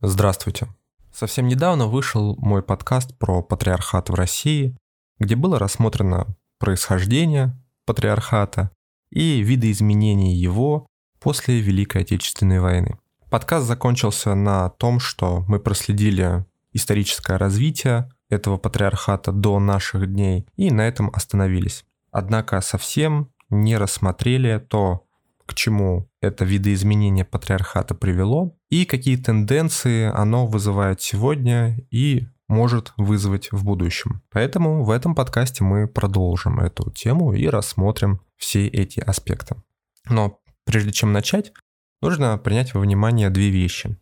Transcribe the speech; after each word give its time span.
Здравствуйте. 0.00 0.68
Совсем 1.12 1.46
недавно 1.46 1.86
вышел 1.86 2.36
мой 2.38 2.62
подкаст 2.62 3.16
про 3.18 3.42
патриархат 3.42 4.10
в 4.10 4.14
России, 4.14 4.76
где 5.18 5.36
было 5.36 5.58
рассмотрено 5.58 6.36
происхождение 6.58 7.56
патриархата 7.86 8.70
и 9.10 9.40
виды 9.40 9.70
изменений 9.70 10.34
его 10.34 10.86
после 11.20 11.60
Великой 11.60 12.02
Отечественной 12.02 12.60
войны. 12.60 12.98
Подкаст 13.30 13.66
закончился 13.66 14.34
на 14.34 14.70
том, 14.70 14.98
что 14.98 15.44
мы 15.48 15.60
проследили 15.60 16.44
историческое 16.72 17.36
развитие 17.36 18.10
этого 18.28 18.58
патриархата 18.58 19.32
до 19.32 19.58
наших 19.60 20.12
дней 20.12 20.46
и 20.56 20.70
на 20.70 20.82
этом 20.82 21.10
остановились. 21.14 21.84
Однако 22.10 22.60
совсем 22.60 23.30
не 23.48 23.76
рассмотрели 23.76 24.58
то, 24.58 25.03
к 25.46 25.54
чему 25.54 26.08
это 26.20 26.44
видоизменение 26.44 27.24
патриархата 27.24 27.94
привело, 27.94 28.56
и 28.70 28.84
какие 28.84 29.16
тенденции 29.16 30.04
оно 30.04 30.46
вызывает 30.46 31.00
сегодня 31.00 31.78
и 31.90 32.26
может 32.48 32.92
вызвать 32.96 33.50
в 33.52 33.64
будущем. 33.64 34.22
Поэтому 34.30 34.84
в 34.84 34.90
этом 34.90 35.14
подкасте 35.14 35.64
мы 35.64 35.88
продолжим 35.88 36.60
эту 36.60 36.90
тему 36.90 37.32
и 37.32 37.46
рассмотрим 37.46 38.20
все 38.36 38.66
эти 38.66 39.00
аспекты. 39.00 39.56
Но 40.08 40.40
прежде 40.64 40.92
чем 40.92 41.12
начать, 41.12 41.52
нужно 42.02 42.36
принять 42.38 42.74
во 42.74 42.80
внимание 42.80 43.30
две 43.30 43.50
вещи. 43.50 43.96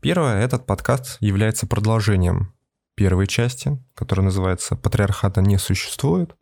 Первое, 0.00 0.40
этот 0.42 0.66
подкаст 0.66 1.16
является 1.20 1.66
продолжением 1.66 2.52
первой 2.94 3.26
части, 3.26 3.82
которая 3.94 4.24
называется 4.24 4.76
«Патриархата 4.76 5.40
не 5.40 5.58
существует». 5.58 6.36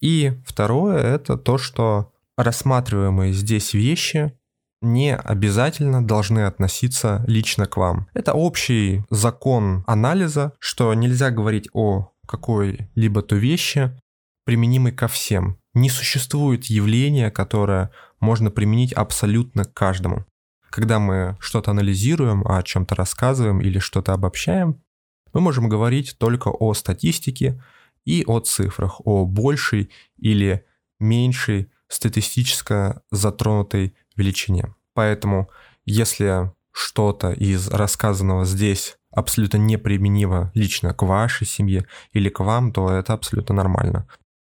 И 0.00 0.32
второе, 0.46 0.98
это 0.98 1.36
то, 1.36 1.56
что 1.58 2.13
рассматриваемые 2.36 3.32
здесь 3.32 3.74
вещи 3.74 4.32
не 4.82 5.16
обязательно 5.16 6.06
должны 6.06 6.40
относиться 6.40 7.24
лично 7.26 7.66
к 7.66 7.76
вам. 7.76 8.06
Это 8.14 8.34
общий 8.34 9.04
закон 9.10 9.82
анализа, 9.86 10.52
что 10.58 10.92
нельзя 10.94 11.30
говорить 11.30 11.68
о 11.72 12.10
какой-либо 12.26 13.22
то 13.22 13.36
вещи, 13.36 13.98
применимой 14.44 14.92
ко 14.92 15.08
всем. 15.08 15.58
Не 15.72 15.88
существует 15.88 16.66
явления, 16.66 17.30
которое 17.30 17.90
можно 18.20 18.50
применить 18.50 18.92
абсолютно 18.92 19.64
к 19.64 19.72
каждому. 19.72 20.24
Когда 20.70 20.98
мы 20.98 21.36
что-то 21.40 21.70
анализируем, 21.70 22.46
о 22.46 22.62
чем-то 22.62 22.94
рассказываем 22.94 23.60
или 23.60 23.78
что-то 23.78 24.12
обобщаем, 24.12 24.82
мы 25.32 25.40
можем 25.40 25.68
говорить 25.68 26.16
только 26.18 26.48
о 26.48 26.74
статистике 26.74 27.62
и 28.04 28.24
о 28.26 28.40
цифрах, 28.40 29.00
о 29.04 29.24
большей 29.24 29.90
или 30.16 30.64
меньшей 31.00 31.70
статистически 31.94 32.94
затронутой 33.10 33.94
величине. 34.16 34.74
Поэтому, 34.94 35.48
если 35.84 36.52
что-то 36.72 37.30
из 37.30 37.68
рассказанного 37.68 38.44
здесь 38.44 38.96
абсолютно 39.10 39.58
неприменимо 39.58 40.50
лично 40.54 40.92
к 40.92 41.02
вашей 41.02 41.46
семье 41.46 41.86
или 42.12 42.28
к 42.28 42.40
вам, 42.40 42.72
то 42.72 42.90
это 42.90 43.12
абсолютно 43.12 43.54
нормально. 43.54 44.08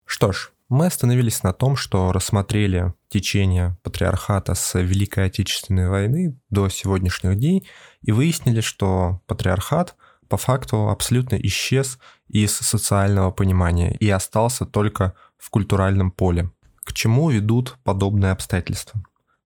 Что 0.07 0.33
ж, 0.33 0.53
мы 0.69 0.87
остановились 0.87 1.43
на 1.43 1.53
том, 1.53 1.77
что 1.77 2.13
рассмотрели 2.13 2.95
течение 3.09 3.77
патриархата 3.83 4.55
с 4.55 4.79
Великой 4.79 5.27
Отечественной 5.27 5.89
войны 5.89 6.39
до 6.51 6.69
сегодняшних 6.69 7.37
дней 7.37 7.69
и 8.03 8.13
выяснили, 8.13 8.61
что 8.61 9.21
патриархат 9.27 9.97
по 10.29 10.37
факту 10.37 10.89
абсолютно 10.89 11.37
исчез 11.37 11.99
из 12.29 12.57
социального 12.57 13.31
понимания 13.31 13.95
и 13.95 14.09
остался 14.09 14.65
только 14.65 15.15
в 15.37 15.51
культуральном 15.51 16.11
поле. 16.11 16.51
К 16.85 16.93
чему 16.93 17.31
ведут 17.31 17.79
подобные 17.83 18.31
обстоятельства? 18.33 19.03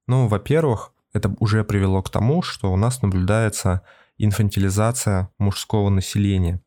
Ну, 0.07 0.27
во-первых, 0.27 0.93
это 1.13 1.35
уже 1.39 1.63
привело 1.65 2.03
к 2.03 2.11
тому, 2.11 2.43
что 2.43 2.73
у 2.73 2.77
нас 2.77 3.01
наблюдается 3.03 3.83
инфантилизация 4.19 5.31
мужского 5.39 5.89
населения, 5.91 6.61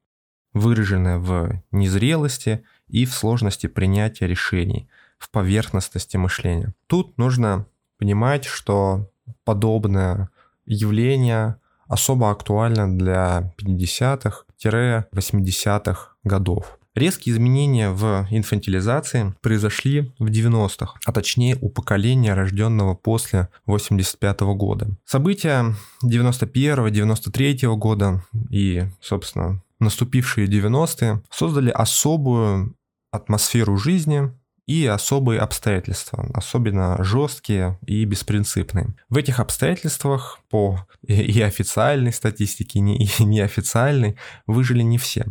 выраженная 0.53 1.17
в 1.17 1.61
незрелости 1.71 2.63
и 2.87 3.05
в 3.05 3.13
сложности 3.13 3.67
принятия 3.67 4.27
решений, 4.27 4.89
в 5.17 5.29
поверхностности 5.29 6.17
мышления. 6.17 6.73
Тут 6.87 7.17
нужно 7.17 7.65
понимать, 7.97 8.45
что 8.45 9.09
подобное 9.43 10.29
явление 10.65 11.57
особо 11.87 12.31
актуально 12.31 12.97
для 12.97 13.53
50-х-80-х 13.59 16.15
годов. 16.23 16.79
Резкие 16.93 17.33
изменения 17.33 17.89
в 17.89 18.27
инфантилизации 18.31 19.33
произошли 19.41 20.11
в 20.19 20.25
90-х, 20.25 20.95
а 21.05 21.11
точнее 21.13 21.57
у 21.61 21.69
поколения, 21.69 22.33
рожденного 22.33 22.95
после 22.95 23.47
85 23.65 24.41
-го 24.41 24.55
года. 24.55 24.89
События 25.05 25.73
91-93 26.03 27.77
года 27.77 28.25
и, 28.49 28.83
собственно, 28.99 29.61
наступившие 29.79 30.47
90-е 30.47 31.21
создали 31.29 31.69
особую 31.69 32.75
атмосферу 33.11 33.77
жизни, 33.77 34.31
и 34.67 34.85
особые 34.85 35.41
обстоятельства, 35.41 36.29
особенно 36.33 37.03
жесткие 37.03 37.77
и 37.85 38.05
беспринципные. 38.05 38.95
В 39.09 39.17
этих 39.17 39.41
обстоятельствах 39.41 40.39
по 40.49 40.85
и 41.05 41.41
официальной 41.41 42.13
статистике, 42.13 42.79
и 42.79 43.23
неофициальной 43.23 44.15
выжили 44.47 44.81
не 44.81 44.97
все. 44.97 45.25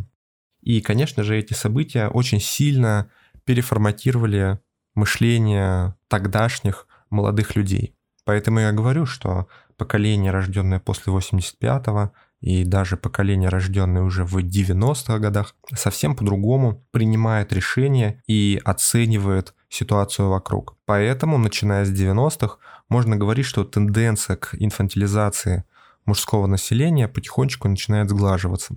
И, 0.61 0.81
конечно 0.81 1.23
же, 1.23 1.37
эти 1.37 1.53
события 1.53 2.07
очень 2.07 2.39
сильно 2.39 3.09
переформатировали 3.45 4.59
мышление 4.95 5.95
тогдашних 6.07 6.87
молодых 7.09 7.55
людей. 7.55 7.95
Поэтому 8.25 8.59
я 8.59 8.71
говорю, 8.71 9.05
что 9.05 9.47
поколение, 9.77 10.31
рожденное 10.31 10.79
после 10.79 11.11
85-го, 11.11 12.11
и 12.39 12.63
даже 12.63 12.97
поколение, 12.97 13.49
рожденное 13.49 14.01
уже 14.01 14.25
в 14.25 14.37
90-х 14.37 15.19
годах, 15.19 15.55
совсем 15.75 16.15
по-другому 16.15 16.83
принимает 16.91 17.53
решения 17.53 18.21
и 18.27 18.59
оценивает 18.63 19.53
ситуацию 19.69 20.29
вокруг. 20.29 20.75
Поэтому, 20.85 21.37
начиная 21.37 21.85
с 21.85 21.91
90-х, 21.91 22.57
можно 22.89 23.15
говорить, 23.15 23.45
что 23.45 23.63
тенденция 23.63 24.35
к 24.37 24.55
инфантилизации 24.59 25.65
мужского 26.05 26.47
населения 26.47 27.07
потихонечку 27.07 27.67
начинает 27.67 28.09
сглаживаться. 28.09 28.75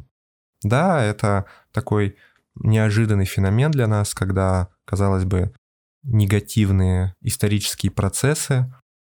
Да, 0.65 1.05
это 1.05 1.45
такой 1.73 2.17
неожиданный 2.57 3.27
феномен 3.27 3.71
для 3.71 3.87
нас, 3.87 4.15
когда, 4.15 4.69
казалось 4.85 5.25
бы, 5.25 5.55
негативные 6.03 7.15
исторические 7.21 7.93
процессы 7.93 8.73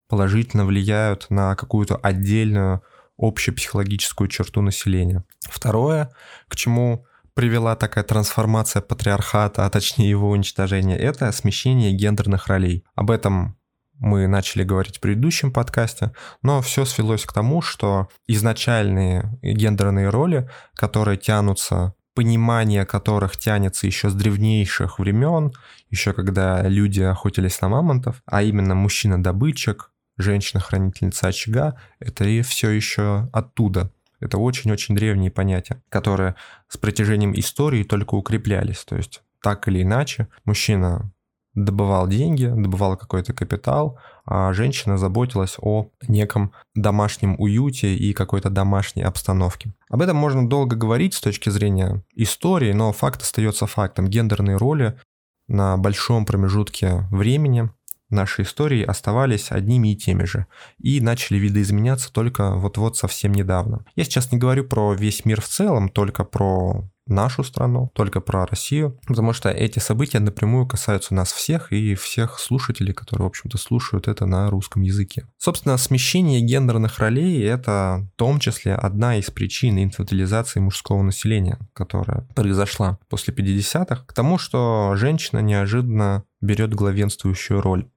положительно 0.09 0.65
влияют 0.65 1.27
на 1.31 1.55
какую-то 1.57 1.97
отдельную 1.97 2.83
общепсихологическую 3.19 4.29
черту 4.29 4.61
населения. 4.61 5.25
Второе, 5.41 6.11
к 6.49 6.57
чему 6.57 7.07
привела 7.35 7.77
такая 7.77 8.05
трансформация 8.05 8.83
патриархата, 8.83 9.67
а 9.67 9.71
точнее 9.71 10.11
его 10.11 10.31
уничтожение, 10.31 10.99
это 10.99 11.31
смещение 11.33 11.93
гендерных 11.93 12.47
ролей. 12.47 12.85
Об 12.95 13.11
этом 13.11 13.57
мы 13.99 14.27
начали 14.27 14.63
говорить 14.63 14.99
в 14.99 15.01
предыдущем 15.01 15.53
подкасте, 15.53 16.13
но 16.43 16.61
все 16.61 16.85
свелось 16.85 17.25
к 17.25 17.33
тому, 17.33 17.63
что 17.63 18.09
изначальные 18.27 19.39
гендерные 19.43 20.09
роли, 20.11 20.49
которые 20.75 21.17
тянутся, 21.17 21.95
понимание 22.15 22.87
которых 22.87 23.37
тянется 23.37 23.87
еще 23.87 24.09
с 24.09 24.15
древнейших 24.15 24.99
времен, 24.99 25.53
еще 25.91 26.13
когда 26.13 26.63
люди 26.63 27.03
охотились 27.03 27.61
на 27.61 27.69
мамонтов, 27.69 28.23
а 28.27 28.43
именно 28.43 28.75
мужчина-добытчик, 28.75 29.93
женщина-хранительница 30.17 31.29
очага, 31.29 31.77
это 32.01 32.25
и 32.25 32.41
все 32.43 32.71
еще 32.71 33.29
оттуда. 33.33 33.93
Это 34.19 34.39
очень-очень 34.39 34.95
древние 34.95 35.31
понятия, 35.31 35.83
которые 35.91 36.37
с 36.69 36.79
протяжением 36.79 37.39
истории 37.39 37.85
только 37.85 38.15
укреплялись. 38.15 38.83
То 38.85 38.97
есть 38.97 39.23
так 39.43 39.69
или 39.69 39.83
иначе 39.83 40.29
мужчина 40.45 41.13
добывал 41.57 42.07
деньги, 42.07 42.47
добывал 42.47 42.97
какой-то 42.97 43.33
капитал, 43.33 43.99
а 44.25 44.53
женщина 44.53 44.99
заботилась 44.99 45.57
о 45.59 45.89
неком 46.07 46.53
домашнем 46.75 47.35
уюте 47.41 47.97
и 47.97 48.13
какой-то 48.13 48.51
домашней 48.51 49.03
обстановке. 49.03 49.75
Об 49.89 50.03
этом 50.03 50.17
можно 50.17 50.49
долго 50.49 50.77
говорить 50.77 51.15
с 51.15 51.21
точки 51.21 51.49
зрения 51.49 52.05
истории, 52.15 52.73
но 52.73 52.93
факт 52.93 53.23
остается 53.23 53.67
фактом. 53.67 54.09
Гендерные 54.09 54.57
роли 54.57 55.01
на 55.49 55.77
большом 55.79 56.27
промежутке 56.27 57.09
времени 57.11 57.71
нашей 58.11 58.45
истории 58.45 58.83
оставались 58.83 59.51
одними 59.51 59.93
и 59.93 59.97
теми 59.97 60.25
же, 60.25 60.47
и 60.79 61.01
начали 61.01 61.39
видоизменяться 61.39 62.13
только 62.13 62.55
вот-вот 62.55 62.97
совсем 62.97 63.33
недавно. 63.33 63.85
Я 63.97 64.05
сейчас 64.05 64.31
не 64.31 64.39
говорю 64.39 64.65
про 64.65 64.93
весь 64.93 65.25
мир 65.25 65.41
в 65.41 65.49
целом, 65.49 65.89
только 65.89 66.25
про 66.25 66.85
нашу 67.07 67.45
страну, 67.45 67.91
только 67.95 68.21
про 68.21 68.47
Россию, 68.47 68.99
потому 69.07 69.33
что 69.33 69.51
эти 69.51 69.79
события 69.79 70.19
напрямую 70.19 70.67
касаются 70.67 71.15
нас 71.15 71.33
всех 71.33 71.73
и 71.73 71.95
всех 71.95 72.39
слушателей, 72.39 72.93
которые, 72.93 73.25
в 73.25 73.29
общем-то, 73.29 73.59
слушают 73.59 74.09
это 74.09 74.27
на 74.27 74.51
русском 74.51 74.83
языке. 74.83 75.27
Собственно, 75.39 75.77
смещение 75.77 76.41
гендерных 76.41 76.99
ролей— 76.99 77.43
это 77.45 78.09
в 78.15 78.17
том 78.17 78.41
числе 78.41 78.75
одна 78.75 79.17
из 79.17 79.31
причин 79.31 79.83
инфантилизации 79.83 80.61
мужского 80.61 81.03
населения, 81.03 81.59
которая 81.73 82.27
произошла 82.35 82.99
после 83.09 83.35
50-х, 83.35 84.05
к 84.07 84.13
тому, 84.13 84.39
что 84.39 84.95
женщина 84.97 85.39
неожиданно 85.41 86.25
берет 86.41 86.75
главенствующую 86.75 87.61
роль. 87.61 87.89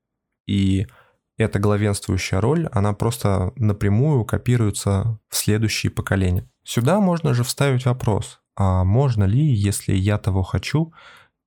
И 0.47 0.87
эта 1.37 1.57
главенствующая 1.57 2.41
роль, 2.41 2.67
она 2.71 2.93
просто 2.93 3.53
напрямую 3.55 4.25
копируется 4.25 5.19
в 5.29 5.35
следующие 5.35 5.89
поколения. 5.91 6.49
Сюда 6.63 6.99
можно 6.99 7.33
же 7.33 7.43
вставить 7.43 7.85
вопрос, 7.85 8.41
а 8.59 8.83
можно 8.83 9.23
ли, 9.23 9.41
если 9.41 9.93
я 9.95 10.17
того 10.17 10.43
хочу, 10.43 10.91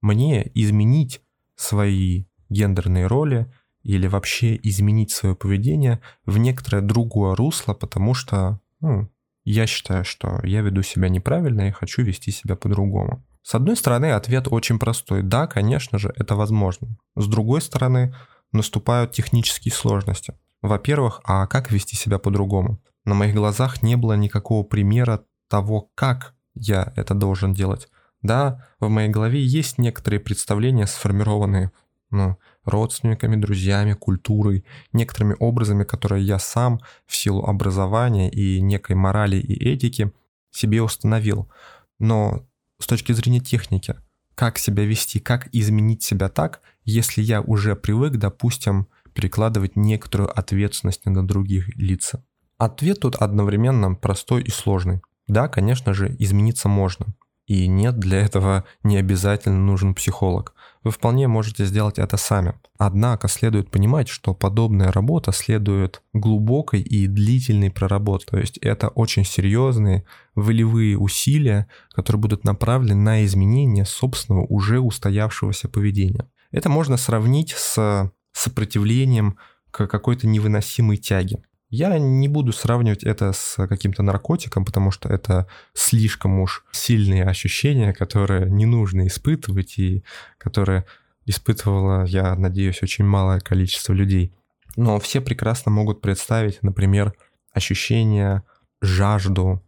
мне 0.01 0.51
изменить 0.55 1.21
свои 1.57 2.25
гендерные 2.49 3.07
роли 3.07 3.53
или 3.83 4.07
вообще 4.07 4.59
изменить 4.63 5.11
свое 5.11 5.37
поведение 5.37 6.01
в 6.25 6.39
некоторое 6.39 6.81
другое 6.81 7.37
русло, 7.37 7.75
потому 7.75 8.15
что 8.15 8.61
ну, 8.81 9.11
я 9.45 9.67
считаю, 9.67 10.07
что 10.07 10.41
я 10.43 10.63
веду 10.63 10.83
себя 10.83 11.11
неправильно 11.11 11.69
и 11.69 11.71
хочу 11.71 12.03
вести 12.03 12.31
себя 12.31 12.57
по-другому. 12.57 13.23
С 13.43 13.55
одной 13.55 13.77
стороны, 13.77 14.13
ответ 14.13 14.49
очень 14.51 14.79
простой. 14.79 15.23
Да, 15.23 15.47
конечно 15.47 15.99
же, 15.99 16.15
это 16.17 16.35
возможно. 16.35 16.97
С 17.15 17.27
другой 17.27 17.61
стороны, 17.61 18.15
наступают 18.53 19.13
технические 19.13 19.75
сложности. 19.75 20.33
Во-первых, 20.63 21.21
а 21.25 21.47
как 21.47 21.73
вести 21.73 21.95
себя 21.95 22.19
по-другому? 22.19 22.81
На 23.05 23.13
моих 23.13 23.35
глазах 23.35 23.83
не 23.83 23.97
было 23.97 24.15
никакого 24.15 24.63
примера 24.65 25.25
того, 25.51 25.91
как 25.95 26.35
я 26.55 26.93
это 26.97 27.15
должен 27.15 27.55
делать. 27.55 27.89
Да, 28.23 28.69
в 28.79 28.89
моей 28.89 29.09
голове 29.09 29.45
есть 29.45 29.79
некоторые 29.79 30.21
представления, 30.21 30.87
сформированные 30.87 31.73
ну, 32.11 32.37
родственниками, 32.65 33.37
друзьями, 33.37 33.95
культурой, 33.95 34.65
некоторыми 34.93 35.35
образами, 35.41 35.83
которые 35.83 36.25
я 36.25 36.39
сам 36.39 36.81
в 37.07 37.17
силу 37.17 37.45
образования 37.45 38.31
и 38.31 38.61
некой 38.61 38.95
морали 38.95 39.37
и 39.37 39.55
этики 39.69 40.13
себе 40.51 40.83
установил. 40.83 41.51
Но 41.99 42.47
с 42.79 42.87
точки 42.87 43.13
зрения 43.13 43.41
техники, 43.41 43.97
как 44.35 44.59
себя 44.59 44.85
вести, 44.85 45.21
как 45.21 45.49
изменить 45.53 46.03
себя 46.03 46.29
так, 46.29 46.61
если 46.85 47.23
я 47.23 47.41
уже 47.41 47.75
привык, 47.75 48.17
допустим, 48.17 48.89
перекладывать 49.15 49.77
некоторую 49.77 50.37
ответственность 50.39 51.07
на 51.07 51.27
других 51.27 51.75
лиц? 51.77 52.13
Ответ 52.59 53.01
тут 53.01 53.17
одновременно 53.17 53.95
простой 53.95 54.43
и 54.43 54.51
сложный. 54.51 55.01
Да, 55.33 55.49
конечно 55.49 55.95
же, 55.95 56.15
измениться 56.19 56.69
можно. 56.69 57.07
И 57.47 57.67
нет, 57.67 57.99
для 57.99 58.21
этого 58.21 58.65
не 58.83 58.99
обязательно 58.99 59.57
нужен 59.57 59.95
психолог. 59.95 60.55
Вы 60.85 60.91
вполне 60.91 61.27
можете 61.27 61.65
сделать 61.65 61.99
это 61.99 62.19
сами. 62.19 62.53
Однако 62.77 63.29
следует 63.29 63.71
понимать, 63.71 64.09
что 64.09 64.35
подобная 64.35 64.93
работа 64.93 65.33
следует 65.33 66.03
глубокой 66.13 66.83
и 66.83 67.07
длительной 67.07 67.71
проработке. 67.71 68.33
То 68.33 68.39
есть 68.41 68.59
это 68.59 68.89
очень 68.89 69.25
серьезные 69.25 70.05
волевые 70.35 70.99
усилия, 70.99 71.67
которые 71.95 72.21
будут 72.21 72.45
направлены 72.45 73.01
на 73.01 73.25
изменение 73.25 73.87
собственного 73.87 74.45
уже 74.45 74.81
устоявшегося 74.81 75.71
поведения. 75.71 76.29
Это 76.51 76.69
можно 76.69 76.99
сравнить 76.99 77.55
с 77.57 78.13
сопротивлением 78.33 79.39
к 79.71 79.87
какой-то 79.87 80.27
невыносимой 80.27 80.99
тяге. 80.99 81.43
Я 81.73 81.99
не 81.99 82.29
буду 82.29 82.53
сравнивать 82.53 83.03
это 83.03 83.33
с 83.33 83.67
каким-то 83.67 84.03
наркотиком, 84.03 84.63
потому 84.67 84.91
что 84.91 85.09
это 85.09 85.47
слишком 85.73 86.39
уж 86.41 86.67
сильные 86.71 87.25
ощущения, 87.25 87.95
которые 87.95 88.51
не 88.51 88.67
нужно 88.67 89.07
испытывать 89.07 89.79
и 89.79 90.05
которые 90.37 90.85
испытывало, 91.25 92.05
я 92.05 92.35
надеюсь, 92.35 92.83
очень 92.83 93.07
малое 93.07 93.41
количество 93.41 93.95
людей. 93.95 94.35
Но 94.77 95.01
все 95.01 95.23
прекрасно 95.23 95.73
могут 95.73 96.03
представить, 96.03 96.63
например, 96.63 97.15
ощущение, 97.55 98.43
жажду, 98.83 99.63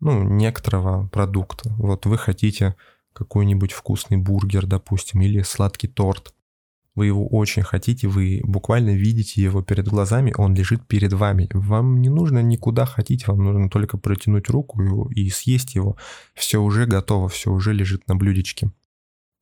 ну, 0.00 0.22
некоторого 0.22 1.08
продукта. 1.08 1.70
Вот 1.78 2.04
вы 2.04 2.18
хотите 2.18 2.76
какой-нибудь 3.14 3.72
вкусный 3.72 4.18
бургер, 4.18 4.66
допустим, 4.66 5.22
или 5.22 5.40
сладкий 5.40 5.88
торт 5.88 6.34
вы 6.98 7.06
его 7.06 7.28
очень 7.28 7.62
хотите, 7.62 8.08
вы 8.08 8.40
буквально 8.42 8.90
видите 8.90 9.40
его 9.40 9.62
перед 9.62 9.86
глазами, 9.86 10.34
он 10.36 10.56
лежит 10.56 10.84
перед 10.88 11.12
вами. 11.12 11.48
Вам 11.54 12.00
не 12.00 12.08
нужно 12.08 12.42
никуда 12.42 12.86
ходить, 12.86 13.28
вам 13.28 13.44
нужно 13.44 13.70
только 13.70 13.98
протянуть 13.98 14.48
руку 14.50 15.08
и 15.10 15.30
съесть 15.30 15.76
его. 15.76 15.96
Все 16.34 16.60
уже 16.60 16.86
готово, 16.86 17.28
все 17.28 17.52
уже 17.52 17.72
лежит 17.72 18.08
на 18.08 18.16
блюдечке. 18.16 18.72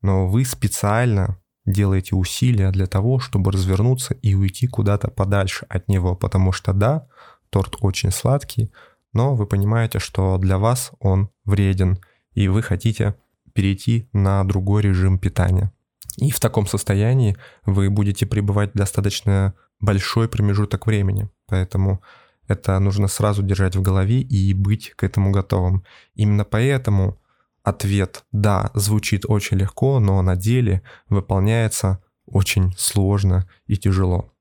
Но 0.03 0.27
вы 0.27 0.45
специально 0.45 1.39
делаете 1.65 2.15
усилия 2.15 2.69
для 2.69 2.85
того, 2.85 3.17
чтобы 3.17 3.51
развернуться 3.51 4.13
и 4.13 4.35
уйти 4.35 4.67
куда-то 4.67 5.09
подальше 5.09 5.65
от 5.67 5.87
него, 5.89 6.15
потому 6.15 6.51
что 6.51 6.73
да, 6.73 7.07
торт 7.49 7.77
очень 7.79 8.11
сладкий, 8.11 8.71
но 9.13 9.35
вы 9.35 9.47
понимаете, 9.47 9.97
что 9.97 10.37
для 10.37 10.59
вас 10.59 10.91
он 10.99 11.29
вреден, 11.43 11.97
и 12.35 12.49
вы 12.49 12.61
хотите 12.61 13.15
перейти 13.53 14.07
на 14.13 14.43
другой 14.43 14.83
режим 14.83 15.17
питания. 15.17 15.71
И 16.17 16.31
в 16.31 16.39
таком 16.39 16.67
состоянии 16.67 17.37
вы 17.65 17.89
будете 17.89 18.25
пребывать 18.25 18.73
достаточно 18.73 19.53
большой 19.79 20.27
промежуток 20.27 20.87
времени. 20.87 21.29
Поэтому 21.45 22.01
это 22.47 22.79
нужно 22.79 23.07
сразу 23.07 23.43
держать 23.43 23.75
в 23.75 23.81
голове 23.81 24.21
и 24.21 24.53
быть 24.53 24.91
к 24.95 25.03
этому 25.03 25.31
готовым. 25.31 25.83
Именно 26.15 26.43
поэтому 26.43 27.19
ответ 27.63 28.23
«да» 28.31 28.71
звучит 28.73 29.25
очень 29.27 29.57
легко, 29.57 29.99
но 29.99 30.21
на 30.21 30.35
деле 30.35 30.81
выполняется 31.09 32.01
очень 32.25 32.73
сложно 32.77 33.47
и 33.67 33.77
тяжело. 33.77 34.33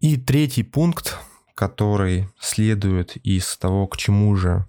И 0.00 0.16
третий 0.16 0.62
пункт, 0.62 1.18
который 1.54 2.28
следует 2.38 3.16
из 3.16 3.56
того, 3.56 3.86
к 3.86 3.96
чему 3.96 4.34
же 4.36 4.66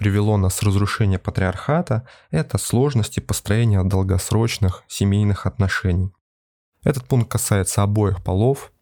привело 0.00 0.38
нас 0.38 0.62
разрушение 0.62 1.18
патриархата, 1.18 2.08
это 2.30 2.56
сложности 2.56 3.20
построения 3.20 3.84
долгосрочных 3.84 4.82
семейных 4.88 5.44
отношений. 5.44 6.10
Этот 6.82 7.06
пункт 7.06 7.30
касается 7.30 7.82
обоих 7.82 8.24
полов, 8.24 8.72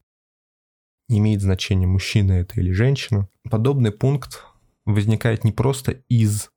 не 1.08 1.18
имеет 1.18 1.42
значения, 1.42 1.88
мужчина 1.88 2.34
это 2.34 2.60
или 2.60 2.70
женщина. 2.70 3.28
Подобный 3.50 3.90
пункт 3.90 4.44
возникает 4.84 5.42
не 5.42 5.50
просто 5.50 5.90
из 6.08 6.50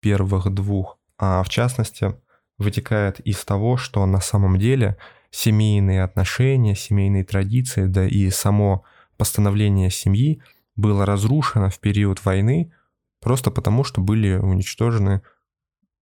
первых 0.00 0.48
двух, 0.54 0.98
а 1.18 1.42
в 1.42 1.50
частности 1.50 2.14
вытекает 2.56 3.20
из 3.20 3.44
того, 3.44 3.76
что 3.76 4.06
на 4.06 4.22
самом 4.22 4.58
деле 4.58 4.96
семейные 5.30 6.02
отношения, 6.02 6.74
семейные 6.74 7.24
традиции, 7.24 7.84
да 7.84 8.06
и 8.06 8.30
само 8.30 8.84
постановление 9.18 9.90
семьи 9.90 10.40
было 10.76 11.04
разрушено 11.04 11.68
в 11.68 11.78
период 11.78 12.24
войны 12.24 12.72
Просто 13.20 13.50
потому, 13.50 13.84
что 13.84 14.00
были 14.00 14.34
уничтожены 14.34 15.22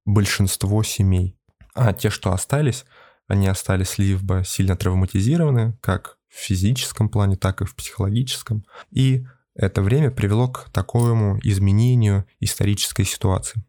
большинство 0.05 0.83
семей. 0.83 1.39
А 1.75 1.93
те, 1.93 2.11
что 2.11 2.33
остались, 2.33 2.85
они 3.27 3.49
остались 3.49 3.99
либо 3.99 4.45
сильно 4.45 4.77
травматизированы, 4.77 5.79
как 5.81 6.19
в 6.29 6.37
физическом 6.37 7.09
плане, 7.09 7.37
так 7.37 7.61
и 7.63 7.65
в 7.65 7.75
психологическом. 7.75 8.65
И 8.91 9.27
это 9.55 9.83
время 9.83 10.11
привело 10.11 10.49
к 10.49 10.71
такому 10.71 11.39
изменению 11.43 12.27
исторической 12.41 13.05
ситуации. 13.05 13.65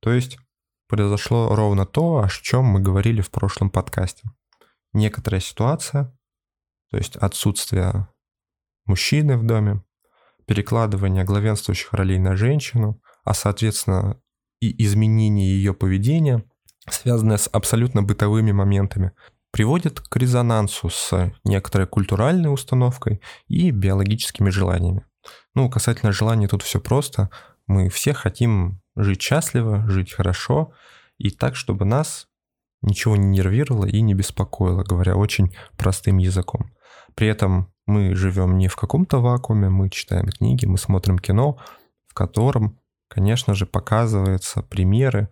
То 0.00 0.12
есть 0.12 0.38
произошло 0.86 1.54
ровно 1.54 1.86
то, 1.86 2.18
о 2.18 2.28
чем 2.28 2.64
мы 2.64 2.80
говорили 2.80 3.20
в 3.20 3.30
прошлом 3.30 3.68
подкасте. 3.70 4.22
Некоторая 4.92 5.40
ситуация, 5.40 6.16
то 6.90 6.96
есть 6.96 7.16
отсутствие 7.16 8.08
мужчины 8.86 9.36
в 9.36 9.44
доме, 9.44 9.82
перекладывание 10.48 11.24
главенствующих 11.24 11.92
ролей 11.92 12.18
на 12.18 12.34
женщину, 12.34 13.00
а 13.22 13.34
соответственно 13.34 14.18
и 14.60 14.84
изменение 14.84 15.46
ее 15.46 15.74
поведения, 15.74 16.42
связанное 16.88 17.36
с 17.36 17.48
абсолютно 17.52 18.02
бытовыми 18.02 18.50
моментами, 18.50 19.12
приводит 19.52 20.00
к 20.00 20.16
резонансу 20.16 20.88
с 20.88 21.32
некоторой 21.44 21.86
культуральной 21.86 22.52
установкой 22.52 23.20
и 23.46 23.70
биологическими 23.70 24.48
желаниями. 24.48 25.04
Ну, 25.54 25.68
касательно 25.68 26.12
желаний 26.12 26.48
тут 26.48 26.62
все 26.62 26.80
просто. 26.80 27.28
Мы 27.66 27.90
все 27.90 28.14
хотим 28.14 28.80
жить 28.96 29.20
счастливо, 29.20 29.86
жить 29.86 30.12
хорошо, 30.12 30.72
и 31.18 31.30
так, 31.30 31.56
чтобы 31.56 31.84
нас 31.84 32.26
ничего 32.80 33.16
не 33.16 33.26
нервировало 33.26 33.84
и 33.84 34.00
не 34.00 34.14
беспокоило, 34.14 34.82
говоря 34.82 35.16
очень 35.16 35.54
простым 35.76 36.16
языком. 36.16 36.72
При 37.14 37.28
этом 37.28 37.70
мы 37.88 38.14
живем 38.14 38.58
не 38.58 38.68
в 38.68 38.76
каком-то 38.76 39.18
вакууме, 39.18 39.70
мы 39.70 39.88
читаем 39.88 40.26
книги, 40.26 40.66
мы 40.66 40.76
смотрим 40.76 41.18
кино, 41.18 41.58
в 42.06 42.14
котором, 42.14 42.78
конечно 43.08 43.54
же, 43.54 43.64
показываются 43.64 44.62
примеры 44.62 45.30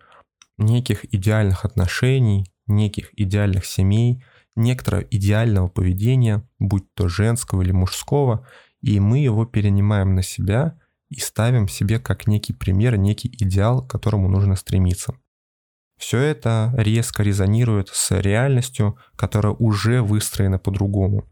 неких 0.57 1.05
идеальных 1.13 1.65
отношений, 1.65 2.51
неких 2.65 3.11
идеальных 3.13 3.65
семей, 3.65 4.23
некоторого 4.55 5.03
идеального 5.03 5.67
поведения, 5.67 6.49
будь 6.57 6.91
то 6.95 7.07
женского 7.07 7.61
или 7.61 7.71
мужского, 7.71 8.47
и 8.81 8.99
мы 8.99 9.19
его 9.19 9.45
перенимаем 9.45 10.15
на 10.15 10.23
себя 10.23 10.79
и 11.09 11.19
ставим 11.19 11.67
себе 11.67 11.99
как 11.99 12.25
некий 12.25 12.53
пример, 12.53 12.97
некий 12.97 13.29
идеал, 13.29 13.85
к 13.85 13.91
которому 13.91 14.29
нужно 14.29 14.55
стремиться. 14.55 15.13
Все 15.97 16.19
это 16.19 16.73
резко 16.75 17.21
резонирует 17.21 17.89
с 17.89 18.19
реальностью, 18.19 18.97
которая 19.15 19.53
уже 19.53 20.01
выстроена 20.01 20.57
по-другому. 20.57 21.25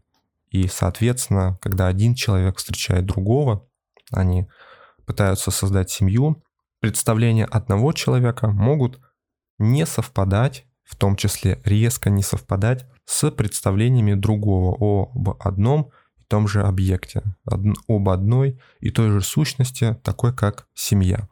И, 0.56 0.68
соответственно, 0.68 1.58
когда 1.60 1.86
один 1.86 2.14
человек 2.14 2.56
встречает 2.56 3.04
другого, 3.04 3.68
они 4.10 4.48
пытаются 5.04 5.50
создать 5.50 5.90
семью, 5.90 6.42
представления 6.80 7.44
одного 7.44 7.92
человека 7.92 8.48
могут 8.48 8.98
не 9.58 9.84
совпадать, 9.84 10.64
в 10.82 10.96
том 10.96 11.16
числе 11.16 11.60
резко 11.64 12.08
не 12.08 12.22
совпадать 12.22 12.86
с 13.04 13.30
представлениями 13.30 14.14
другого 14.14 14.74
об 14.80 15.36
одном 15.40 15.90
и 16.16 16.22
том 16.26 16.48
же 16.48 16.62
объекте, 16.62 17.22
об 17.44 18.08
одной 18.08 18.58
и 18.80 18.90
той 18.90 19.10
же 19.10 19.20
сущности, 19.20 19.94
такой 20.02 20.34
как 20.34 20.68
семья. 20.72 21.28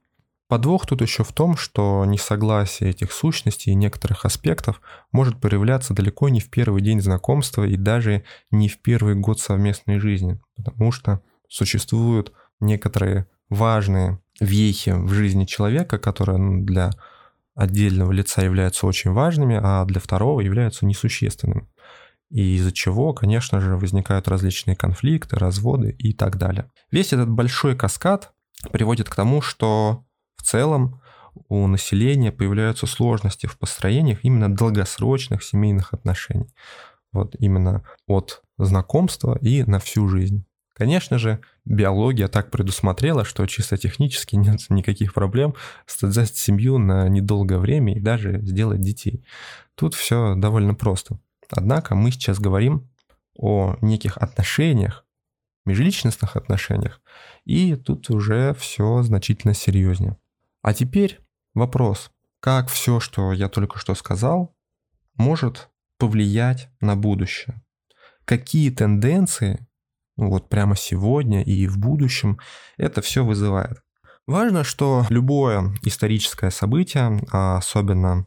Подвох 0.47 0.87
тут 0.87 1.01
еще 1.01 1.25
в 1.25 1.33
том, 1.33 1.57
что 1.57 2.05
несогласие 2.05 2.91
этих 2.91 3.13
сущностей 3.13 3.73
и 3.73 3.77
некоторых 3.77 4.27
аспектов 4.27 4.83
может 5.11 5.41
проявляться 5.41 5.95
далеко 5.95 6.29
не 6.29 6.41
в 6.41 6.51
первый 6.51 6.83
день 6.83 7.01
знакомства 7.01 7.65
и 7.65 7.77
даже 7.77 8.25
не 8.51 8.69
в 8.69 8.81
первый 8.83 9.15
год 9.15 9.41
совместной 9.41 9.99
жизни, 9.99 10.41
потому 10.57 10.93
что 10.93 11.23
существуют 11.49 12.33
некоторые 12.61 13.27
важные 13.49 14.21
вехи 14.39 14.91
в 14.91 15.13
жизни 15.13 15.47
человека, 15.47 15.99
которые 15.99 16.39
ну, 16.39 16.65
для 16.65 16.91
отдельного 17.55 18.13
лица 18.13 18.43
являются 18.43 18.87
очень 18.87 19.13
важными, 19.13 19.59
а 19.63 19.85
для 19.85 20.01
второго 20.01 20.41
являются 20.41 20.85
несущественными. 20.85 21.69
И 22.31 22.57
из-за 22.57 22.73
чего, 22.73 23.15
конечно 23.15 23.61
же, 23.61 23.77
возникают 23.77 24.29
различные 24.29 24.77
конфликты, 24.77 25.37
разводы 25.37 25.95
и 25.99 26.13
так 26.13 26.37
далее. 26.37 26.71
Весь 26.91 27.13
этот 27.13 27.31
большой 27.31 27.77
каскад 27.77 28.33
приводит 28.73 29.09
к 29.09 29.15
тому, 29.15 29.41
что 29.41 30.05
целом 30.45 31.01
у 31.49 31.67
населения 31.67 32.33
появляются 32.33 32.87
сложности 32.87 33.47
в 33.47 33.59
построениях 33.59 34.25
именно 34.25 34.55
долгосрочных 34.55 35.43
семейных 35.43 35.93
отношений. 35.93 36.53
Вот 37.13 37.35
именно 37.39 37.85
от 38.07 38.43
знакомства 38.59 39.39
и 39.41 39.63
на 39.65 39.79
всю 39.79 40.09
жизнь. 40.09 40.45
Конечно 40.75 41.19
же, 41.19 41.41
биология 41.65 42.27
так 42.27 42.51
предусмотрела, 42.51 43.25
что 43.25 43.47
чисто 43.47 43.77
технически 43.77 44.35
нет 44.35 44.61
никаких 44.71 45.15
проблем 45.15 45.55
создать 45.87 46.37
семью 46.37 46.79
на 46.79 47.09
недолгое 47.09 47.59
время 47.59 47.97
и 47.97 48.01
даже 48.01 48.41
сделать 48.41 48.81
детей. 48.81 49.25
Тут 49.77 49.95
все 49.95 50.35
довольно 50.35 50.75
просто. 50.75 51.21
Однако 51.51 51.95
мы 51.95 52.11
сейчас 52.11 52.41
говорим 52.41 52.91
о 53.37 53.77
неких 53.81 54.19
отношениях, 54.19 55.05
межличностных 55.65 56.37
отношениях, 56.37 57.01
и 57.45 57.77
тут 57.77 58.11
уже 58.11 58.55
все 58.55 59.03
значительно 59.03 59.55
серьезнее. 59.55 60.17
А 60.65 60.73
теперь 60.73 61.21
вопрос, 61.53 62.11
как 62.41 62.69
все, 62.69 62.99
что 62.99 63.35
я 63.35 63.51
только 63.51 63.79
что 63.79 63.95
сказал, 63.95 64.57
может 65.15 65.69
повлиять 65.99 66.71
на 66.81 66.97
будущее? 66.97 67.63
Какие 68.25 68.71
тенденции 68.71 69.69
ну, 70.17 70.31
вот 70.31 70.49
прямо 70.49 70.75
сегодня 70.75 71.43
и 71.43 71.67
в 71.67 71.77
будущем 71.77 72.39
это 72.79 73.03
все 73.03 73.27
вызывает? 73.27 73.83
Важно, 74.27 74.65
что 74.65 75.05
любое 75.11 75.75
историческое 75.83 76.51
событие, 76.51 77.21
а 77.31 77.59
особенно 77.59 78.27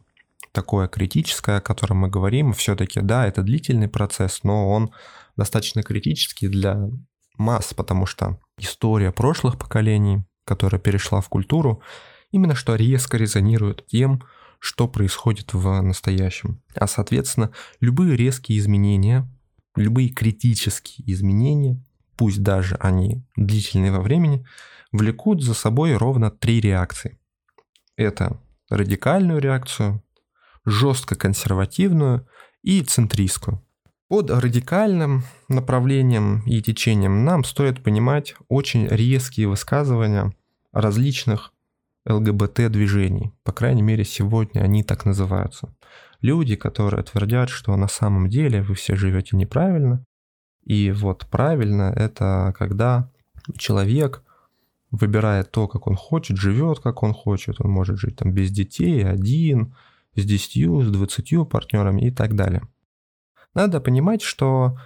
такое 0.52 0.86
критическое, 0.86 1.56
о 1.56 1.60
котором 1.60 1.96
мы 1.96 2.08
говорим, 2.08 2.52
все-таки, 2.52 3.00
да, 3.00 3.26
это 3.26 3.42
длительный 3.42 3.88
процесс, 3.88 4.44
но 4.44 4.70
он 4.70 4.92
достаточно 5.36 5.82
критический 5.82 6.46
для 6.46 6.88
масс, 7.36 7.74
потому 7.74 8.06
что 8.06 8.38
история 8.58 9.10
прошлых 9.10 9.58
поколений, 9.58 10.22
которая 10.44 10.80
перешла 10.80 11.20
в 11.20 11.28
культуру, 11.28 11.82
именно 12.30 12.54
что 12.54 12.74
резко 12.74 13.16
резонирует 13.16 13.86
тем, 13.86 14.22
что 14.58 14.88
происходит 14.88 15.54
в 15.54 15.80
настоящем. 15.80 16.62
А 16.74 16.86
соответственно, 16.86 17.52
любые 17.80 18.16
резкие 18.16 18.58
изменения, 18.58 19.28
любые 19.76 20.08
критические 20.08 21.10
изменения, 21.12 21.82
пусть 22.16 22.42
даже 22.42 22.74
они 22.76 23.24
длительные 23.36 23.92
во 23.92 24.00
времени, 24.00 24.44
влекут 24.92 25.42
за 25.42 25.54
собой 25.54 25.96
ровно 25.96 26.30
три 26.30 26.60
реакции. 26.60 27.18
Это 27.96 28.40
радикальную 28.68 29.40
реакцию, 29.40 30.02
жестко 30.64 31.14
консервативную 31.14 32.26
и 32.62 32.82
центристскую. 32.82 33.62
Под 34.08 34.30
радикальным 34.30 35.24
направлением 35.48 36.42
и 36.46 36.62
течением 36.62 37.24
нам 37.24 37.44
стоит 37.44 37.82
понимать 37.82 38.34
очень 38.48 38.86
резкие 38.86 39.48
высказывания 39.48 40.34
различных 40.72 41.52
ЛГБТ-движений. 42.08 43.32
По 43.44 43.52
крайней 43.52 43.82
мере, 43.82 44.04
сегодня 44.04 44.60
они 44.60 44.82
так 44.82 45.04
называются. 45.04 45.74
Люди, 46.20 46.56
которые 46.56 47.02
твердят, 47.04 47.48
что 47.48 47.76
на 47.76 47.88
самом 47.88 48.28
деле 48.28 48.62
вы 48.62 48.74
все 48.74 48.96
живете 48.96 49.36
неправильно. 49.36 50.04
И 50.64 50.90
вот 50.90 51.26
правильно 51.30 51.92
это 51.94 52.54
когда 52.58 53.10
человек 53.56 54.22
выбирает 54.90 55.50
то, 55.50 55.68
как 55.68 55.86
он 55.86 55.96
хочет, 55.96 56.38
живет, 56.38 56.80
как 56.80 57.02
он 57.02 57.12
хочет. 57.12 57.60
Он 57.60 57.70
может 57.70 57.98
жить 57.98 58.16
там 58.16 58.32
без 58.32 58.50
детей, 58.50 59.04
один, 59.06 59.74
с 60.14 60.24
10, 60.24 60.86
с 60.86 60.90
20 60.90 61.48
партнерами 61.48 62.02
и 62.02 62.10
так 62.10 62.34
далее. 62.34 62.62
Надо 63.54 63.80
понимать, 63.80 64.22
что 64.22 64.78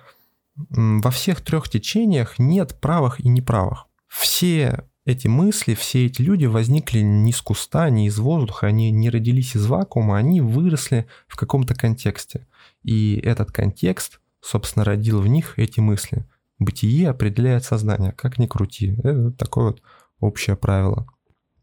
во 0.55 1.11
всех 1.11 1.41
трех 1.41 1.69
течениях 1.69 2.39
нет 2.39 2.79
правых 2.81 3.21
и 3.21 3.29
неправых. 3.29 3.87
Все 4.09 4.85
эти 5.05 5.27
мысли, 5.27 5.75
все 5.75 6.07
эти 6.07 6.23
люди 6.23 6.47
возникли 6.47 7.01
не 7.01 7.33
с 7.33 7.41
куста, 7.43 7.91
не 7.91 8.07
из 8.07 8.19
воздуха, 8.19 8.69
они 8.69 8.91
не 8.91 9.11
родились 9.11 9.57
из 9.57 9.67
вакуума, 9.67 10.17
они 10.17 10.41
выросли 10.41 11.07
в 11.27 11.37
каком-то 11.37 11.75
контексте. 11.75 12.47
И 12.85 13.21
этот 13.25 13.51
контекст, 13.51 14.21
собственно, 14.41 14.85
родил 14.85 15.21
в 15.21 15.27
них 15.27 15.59
эти 15.59 15.81
мысли. 15.81 16.25
Бытие 16.59 17.11
определяет 17.11 17.65
сознание, 17.65 18.13
как 18.13 18.39
ни 18.39 18.47
крути. 18.47 18.95
Это 19.03 19.33
такое 19.33 19.67
вот 19.67 19.83
общее 20.21 20.57
правило. 20.57 21.07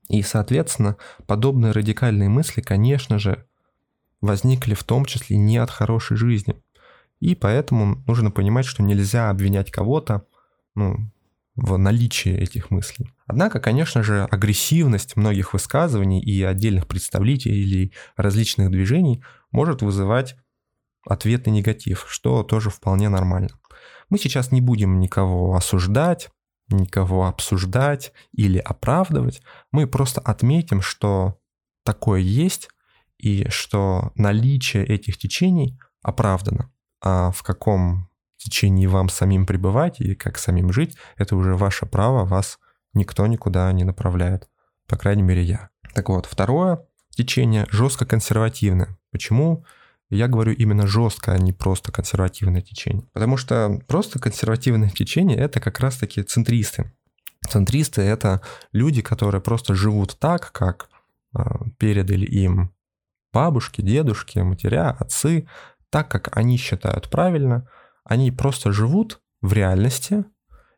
И, 0.10 0.22
соответственно, 0.22 0.98
подобные 1.26 1.72
радикальные 1.72 2.30
мысли, 2.30 2.62
конечно 2.62 3.20
же, 3.20 3.46
возникли 4.20 4.74
в 4.74 4.84
том 4.84 5.06
числе 5.06 5.38
не 5.38 5.58
от 5.58 5.70
хорошей 5.70 6.18
жизни. 6.18 6.62
И 7.22 7.36
поэтому 7.36 8.04
нужно 8.06 8.32
понимать, 8.32 8.66
что 8.66 8.84
нельзя 8.84 9.30
обвинять 9.30 9.72
кого-то 9.72 10.26
ну, 10.76 10.98
в 11.60 11.78
наличии 11.78 12.32
этих 12.32 12.72
мыслей. 12.72 13.12
Однако, 13.28 13.60
конечно 13.60 14.04
же, 14.04 14.26
агрессивность 14.26 15.16
многих 15.16 15.54
высказываний 15.54 16.22
и 16.22 16.42
отдельных 16.44 16.88
представителей 16.88 17.94
различных 18.16 18.72
движений 18.72 19.24
может 19.52 19.82
вызывать 19.82 20.36
ответный 21.06 21.54
негатив, 21.54 22.06
что 22.08 22.44
тоже 22.44 22.70
вполне 22.70 23.10
нормально. 23.10 23.50
Мы 24.10 24.18
сейчас 24.18 24.52
не 24.52 24.62
будем 24.62 25.00
никого 25.00 25.56
осуждать, 25.56 26.30
никого 26.70 27.28
обсуждать 27.28 28.12
или 28.32 28.58
оправдывать. 28.58 29.42
Мы 29.72 29.88
просто 29.88 30.22
отметим, 30.22 30.82
что 30.82 31.40
такое 31.84 32.22
есть, 32.22 32.70
и 33.18 33.48
что 33.50 34.12
наличие 34.16 34.86
этих 34.86 35.18
течений 35.18 35.78
оправдано. 36.02 36.72
А 37.02 37.32
в 37.32 37.44
каком 37.44 38.09
течении 38.40 38.88
вам 38.88 39.10
самим 39.10 39.46
пребывать 39.46 40.00
и 40.00 40.16
как 40.16 40.38
самим 40.38 40.72
жить, 40.74 40.98
это 41.18 41.36
уже 41.36 41.56
ваше 41.56 41.86
право, 41.86 42.26
вас 42.26 42.58
никто 42.94 43.28
никуда 43.28 43.72
не 43.72 43.84
направляет. 43.84 44.50
По 44.88 44.98
крайней 44.98 45.24
мере, 45.24 45.44
я. 45.44 45.70
Так 45.94 46.10
вот, 46.10 46.26
второе 46.26 46.80
течение 47.12 47.68
жестко 47.70 48.06
консервативное. 48.06 48.98
Почему 49.12 49.66
я 50.10 50.28
говорю 50.28 50.54
именно 50.54 50.88
жестко, 50.88 51.34
а 51.34 51.38
не 51.38 51.54
просто 51.54 51.92
консервативное 51.92 52.62
течение? 52.62 53.04
Потому 53.14 53.38
что 53.38 53.80
просто 53.88 54.20
консервативное 54.20 54.90
течение— 54.90 55.38
это 55.40 55.60
как 55.60 55.80
раз-таки 55.80 56.24
центристы. 56.24 56.92
Центристы— 57.48 58.02
это 58.04 58.42
люди, 58.72 59.02
которые 59.02 59.42
просто 59.42 59.76
живут 59.76 60.18
так, 60.20 60.52
как 60.52 60.90
э, 61.38 61.42
передали 61.78 62.26
им 62.26 62.72
бабушки, 63.32 63.82
дедушки, 63.82 64.40
матеря, 64.40 64.96
отцы, 65.00 65.48
так 65.90 66.10
как 66.10 66.36
они 66.36 66.58
считают 66.58 67.10
правильно, 67.10 67.68
они 68.10 68.32
просто 68.32 68.72
живут 68.72 69.22
в 69.40 69.54
реальности 69.54 70.26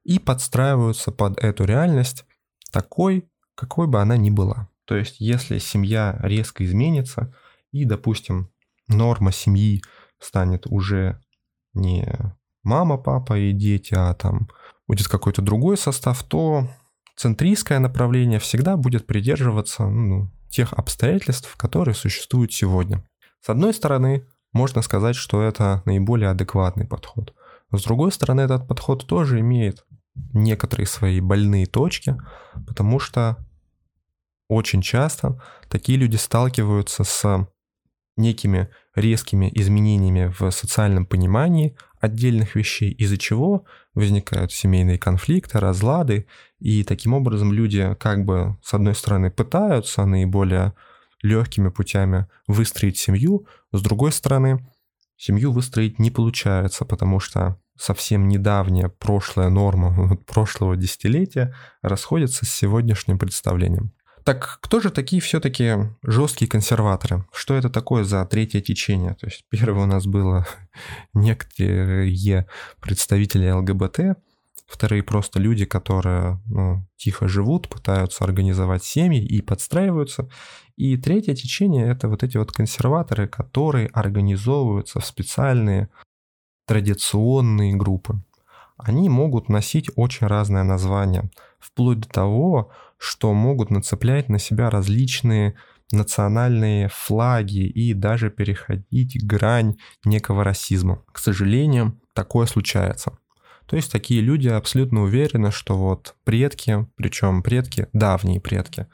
и 0.04 0.20
подстраиваются 0.20 1.14
под 1.14 1.40
эту 1.40 1.64
реальность 1.64 2.26
такой, 2.74 3.30
какой 3.56 3.88
бы 3.88 4.02
она 4.02 4.18
ни 4.18 4.30
была. 4.30 4.68
То 4.84 4.98
есть, 4.98 5.22
если 5.22 5.58
семья 5.58 6.20
резко 6.22 6.66
изменится, 6.66 7.34
и, 7.72 7.86
допустим, 7.86 8.52
норма 8.90 9.32
семьи 9.32 9.82
станет 10.20 10.68
уже 10.68 11.22
не 11.74 12.06
мама, 12.64 12.98
папа 12.98 13.40
и 13.40 13.54
дети, 13.54 13.94
а 13.94 14.14
там 14.14 14.50
будет 14.86 15.08
какой-то 15.08 15.42
другой 15.42 15.78
состав, 15.78 16.22
то 16.24 16.68
центристское 17.16 17.80
направление 17.80 18.40
всегда 18.40 18.76
будет 18.76 19.08
придерживаться 19.08 19.88
ну, 19.88 20.30
тех 20.50 20.74
обстоятельств, 20.74 21.56
которые 21.56 21.96
существуют 21.96 22.52
сегодня. 22.52 23.06
С 23.40 23.48
одной 23.48 23.74
стороны, 23.74 24.28
можно 24.54 24.82
сказать, 24.82 25.16
что 25.16 25.42
это 25.42 25.82
наиболее 25.86 26.30
адекватный 26.30 26.86
подход. 26.86 27.34
С 27.72 27.84
другой 27.84 28.12
стороны, 28.12 28.42
этот 28.42 28.68
подход 28.68 29.08
тоже 29.08 29.40
имеет 29.40 29.86
некоторые 30.34 30.88
свои 30.88 31.22
больные 31.22 31.66
точки, 31.66 32.18
потому 32.68 33.00
что 33.00 33.38
очень 34.50 34.82
часто 34.82 35.42
такие 35.70 35.98
люди 35.98 36.18
сталкиваются 36.18 37.06
с 37.06 37.48
некими 38.18 38.70
резкими 38.96 39.50
изменениями 39.54 40.34
в 40.38 40.52
социальном 40.52 41.06
понимании 41.06 41.78
отдельных 42.02 42.56
вещей, 42.56 42.92
из-за 42.92 43.18
чего 43.18 43.64
возникают 43.94 44.52
семейные 44.52 44.98
конфликты, 44.98 45.60
разлады, 45.60 46.28
и 46.60 46.84
таким 46.84 47.14
образом 47.14 47.54
люди 47.54 47.96
как 48.00 48.26
бы 48.26 48.58
с 48.64 48.74
одной 48.74 48.96
стороны 48.96 49.32
пытаются 49.32 50.06
наиболее 50.06 50.74
легкими 51.22 51.70
путями 51.70 52.28
выстроить 52.48 52.98
семью, 52.98 53.48
с 53.72 53.82
другой 53.82 54.12
стороны 54.12 54.66
семью 55.18 55.52
выстроить 55.52 56.00
не 56.00 56.12
получается, 56.12 56.86
потому 56.86 57.20
что 57.20 57.60
совсем 57.78 58.28
недавняя 58.28 58.90
прошлая 58.90 59.50
норма 59.50 60.18
прошлого 60.28 60.76
десятилетия 60.76 61.56
расходится 61.82 62.46
с 62.46 62.50
сегодняшним 62.50 63.20
представлением. 63.20 63.94
Так 64.24 64.60
кто 64.62 64.80
же 64.80 64.92
такие 64.92 65.22
все-таки 65.22 65.78
жесткие 66.04 66.50
консерваторы? 66.50 67.26
Что 67.32 67.56
это 67.56 67.70
такое 67.70 68.04
за 68.04 68.24
третье 68.26 68.62
течение? 68.62 69.16
То 69.16 69.26
есть 69.26 69.46
первое 69.50 69.84
у 69.84 69.88
нас 69.88 70.06
было 70.06 70.46
некоторые 71.14 72.48
представители 72.80 73.50
ЛГБТ, 73.50 74.18
вторые 74.72 75.04
просто 75.04 75.40
люди, 75.40 75.66
которые 75.66 76.40
ну, 76.48 76.86
тихо 76.96 77.28
живут, 77.28 77.68
пытаются 77.68 78.24
организовать 78.24 78.84
семьи 78.84 79.24
и 79.24 79.42
подстраиваются. 79.42 80.30
И 80.78 80.98
третье 80.98 81.36
течение— 81.36 81.88
это 81.92 82.08
вот 82.08 82.24
эти 82.24 82.38
вот 82.38 82.52
консерваторы, 82.52 83.28
которые 83.28 83.88
организовываются 83.88 85.00
в 85.00 85.06
специальные 85.06 85.90
традиционные 86.66 87.76
группы. 87.76 88.22
Они 88.78 89.10
могут 89.10 89.50
носить 89.50 89.92
очень 89.96 90.28
разное 90.28 90.64
название, 90.64 91.30
вплоть 91.60 92.00
до 92.00 92.10
того, 92.10 92.72
что 92.98 93.34
могут 93.34 93.70
нацеплять 93.70 94.30
на 94.30 94.40
себя 94.40 94.70
различные 94.70 95.56
национальные 95.92 96.88
флаги 96.88 97.68
и 97.68 97.94
даже 97.94 98.30
переходить 98.30 99.24
грань 99.26 99.78
некого 100.06 100.44
расизма. 100.44 101.04
К 101.12 101.20
сожалению, 101.20 102.00
такое 102.14 102.48
случается. 102.48 103.18
То 103.72 103.78
есть 103.78 103.90
такие 103.90 104.20
люди 104.20 104.50
абсолютно 104.50 105.04
уверены, 105.04 105.50
что 105.50 105.78
вот 105.78 106.16
предки, 106.26 106.86
причем 106.98 107.42
предки, 107.42 107.88
давние 107.94 108.42
предки, 108.42 108.88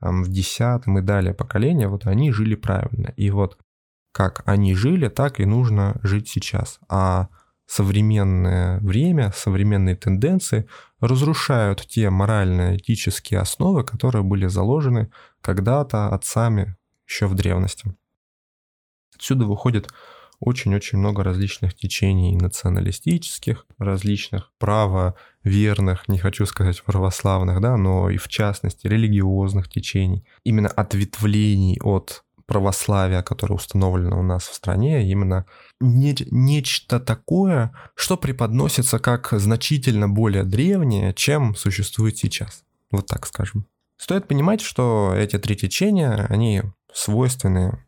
там, 0.00 0.22
в 0.22 0.28
десятом 0.28 0.98
и 0.98 1.00
далее 1.00 1.32
поколения, 1.32 1.88
вот 1.88 2.06
они 2.06 2.30
жили 2.30 2.54
правильно. 2.54 3.14
И 3.16 3.30
вот 3.30 3.56
как 4.12 4.42
они 4.44 4.74
жили, 4.74 5.08
так 5.08 5.40
и 5.40 5.46
нужно 5.46 5.98
жить 6.02 6.28
сейчас. 6.28 6.78
А 6.90 7.28
современное 7.64 8.80
время, 8.80 9.32
современные 9.34 9.96
тенденции 9.96 10.68
разрушают 11.00 11.86
те 11.86 12.10
морально-этические 12.10 13.40
основы, 13.40 13.82
которые 13.82 14.24
были 14.24 14.46
заложены 14.46 15.10
когда-то 15.40 16.10
отцами 16.10 16.76
еще 17.06 17.28
в 17.28 17.34
древности. 17.34 17.96
Отсюда 19.16 19.46
выходит 19.46 19.88
очень-очень 20.40 20.98
много 20.98 21.24
различных 21.24 21.74
течений 21.74 22.36
националистических, 22.36 23.66
различных 23.78 24.52
правоверных, 24.58 26.08
не 26.08 26.18
хочу 26.18 26.46
сказать 26.46 26.82
православных, 26.82 27.60
да, 27.60 27.76
но 27.76 28.10
и 28.10 28.16
в 28.16 28.28
частности 28.28 28.86
религиозных 28.86 29.68
течений, 29.68 30.24
именно 30.44 30.68
ответвлений 30.68 31.78
от 31.82 32.24
православия, 32.46 33.22
которое 33.22 33.54
установлено 33.54 34.18
у 34.18 34.22
нас 34.22 34.48
в 34.48 34.54
стране, 34.54 35.08
именно 35.08 35.44
не, 35.80 36.16
нечто 36.30 36.98
такое, 36.98 37.72
что 37.94 38.16
преподносится 38.16 38.98
как 38.98 39.28
значительно 39.32 40.08
более 40.08 40.44
древнее, 40.44 41.12
чем 41.12 41.54
существует 41.54 42.16
сейчас. 42.16 42.64
Вот 42.90 43.06
так 43.06 43.26
скажем. 43.26 43.66
Стоит 43.98 44.26
понимать, 44.26 44.62
что 44.62 45.12
эти 45.14 45.38
три 45.38 45.56
течения, 45.56 46.26
они 46.30 46.62
свойственны 46.92 47.84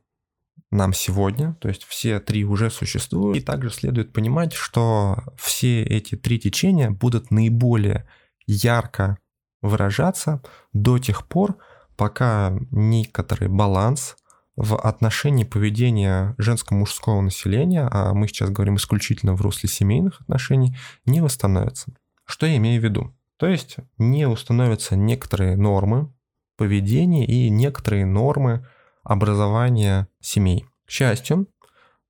нам 0.71 0.93
сегодня, 0.93 1.55
то 1.61 1.69
есть 1.69 1.85
все 1.85 2.21
три 2.21 2.45
уже 2.45 2.71
существуют. 2.71 3.37
И 3.37 3.41
также 3.41 3.71
следует 3.71 4.13
понимать, 4.13 4.53
что 4.53 5.25
все 5.37 5.83
эти 5.83 6.15
три 6.17 6.39
течения 6.39 6.91
будут 6.91 7.31
наиболее 7.31 8.09
ярко 8.47 9.19
выражаться 9.63 10.43
до 10.73 10.99
тех 10.99 11.27
пор, 11.27 11.59
пока 11.97 12.57
некоторый 12.71 13.49
баланс 13.49 14.17
в 14.57 14.77
отношении 14.77 15.45
поведения 15.45 16.35
женско-мужского 16.39 17.21
населения, 17.21 17.89
а 17.91 18.15
мы 18.15 18.29
сейчас 18.29 18.51
говорим 18.51 18.77
исключительно 18.77 19.35
в 19.35 19.41
русле 19.41 19.69
семейных 19.69 20.21
отношений, 20.21 20.77
не 21.05 21.21
восстановится. 21.21 21.93
Что 22.25 22.47
я 22.47 22.57
имею 22.57 22.81
в 22.81 22.85
виду? 22.85 23.15
То 23.39 23.47
есть 23.47 23.77
не 23.97 24.27
установятся 24.27 24.97
некоторые 24.97 25.57
нормы 25.57 26.13
поведения 26.57 27.27
и 27.27 27.49
некоторые 27.49 28.05
нормы 28.05 28.67
образования 29.03 30.09
семей. 30.21 30.67
К 30.87 30.91
счастью, 30.91 31.47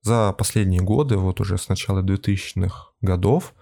за 0.03 0.33
последние 0.33 0.81
годы, 0.81 1.17
вот 1.17 1.41
уже 1.41 1.59
с 1.59 1.69
начала 1.69 2.03
2000-х 2.03 2.93
годов, 3.01 3.55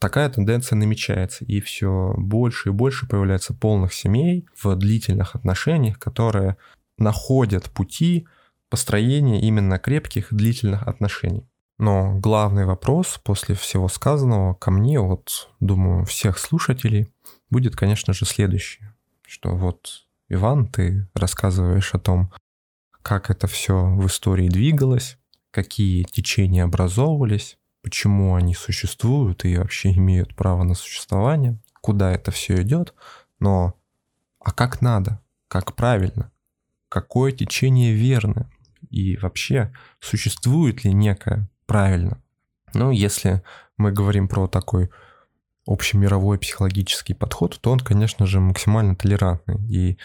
такая 0.00 0.28
тенденция 0.28 0.76
намечается, 0.76 1.44
и 1.44 1.60
все 1.60 2.14
больше 2.16 2.70
и 2.70 2.72
больше 2.72 3.06
появляется 3.06 3.54
полных 3.54 3.92
семей 3.92 4.46
в 4.60 4.74
длительных 4.74 5.34
отношениях, 5.34 5.98
которые 5.98 6.56
находят 6.98 7.70
пути 7.70 8.26
построения 8.68 9.40
именно 9.40 9.78
крепких 9.78 10.28
длительных 10.32 10.88
отношений. 10.88 11.46
Но 11.78 12.18
главный 12.18 12.64
вопрос 12.64 13.20
после 13.22 13.54
всего 13.54 13.88
сказанного 13.88 14.54
ко 14.54 14.70
мне, 14.70 15.00
вот, 15.00 15.50
думаю, 15.60 16.04
всех 16.04 16.38
слушателей, 16.38 17.12
будет, 17.50 17.76
конечно 17.76 18.12
же, 18.12 18.24
следующий. 18.24 18.84
Что 19.26 19.56
вот, 19.56 20.06
Иван, 20.28 20.66
ты 20.66 21.08
рассказываешь 21.14 21.94
о 21.94 21.98
том, 21.98 22.32
как 23.02 23.30
это 23.30 23.46
все 23.46 23.84
в 23.84 24.06
истории 24.06 24.48
двигалось, 24.48 25.18
какие 25.50 26.02
течения 26.04 26.64
образовывались, 26.64 27.58
почему 27.82 28.34
они 28.34 28.54
существуют 28.54 29.44
и 29.44 29.56
вообще 29.56 29.92
имеют 29.92 30.34
право 30.34 30.62
на 30.62 30.74
существование, 30.74 31.58
куда 31.80 32.12
это 32.12 32.30
все 32.30 32.62
идет, 32.62 32.94
но 33.38 33.74
а 34.40 34.52
как 34.52 34.80
надо, 34.80 35.20
как 35.48 35.74
правильно, 35.74 36.30
какое 36.88 37.32
течение 37.32 37.92
верно 37.92 38.50
и 38.90 39.16
вообще 39.16 39.72
существует 40.00 40.84
ли 40.84 40.92
некое 40.92 41.48
правильно. 41.66 42.22
Ну, 42.74 42.90
если 42.90 43.42
мы 43.76 43.92
говорим 43.92 44.28
про 44.28 44.46
такой 44.46 44.90
общемировой 45.66 46.38
психологический 46.38 47.14
подход, 47.14 47.58
то 47.60 47.70
он, 47.70 47.80
конечно 47.80 48.26
же, 48.26 48.40
максимально 48.40 48.96
толерантный. 48.96 49.60
И 49.68 49.98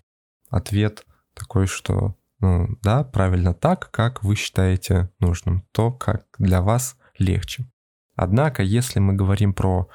ответ 0.50 1.06
такой, 1.34 1.68
что 1.68 2.16
ну, 2.40 2.78
да, 2.84 3.04
правильно 3.04 3.54
так, 3.54 3.90
как 3.92 4.24
вы 4.24 4.36
считаете 4.36 5.10
нужным, 5.20 5.64
то, 5.72 5.92
как 5.92 6.28
для 6.38 6.62
вас 6.62 6.98
легче. 7.18 7.70
Однако, 8.16 8.64
если 8.64 9.00
мы 9.00 9.14
говорим 9.14 9.54
про 9.54 9.90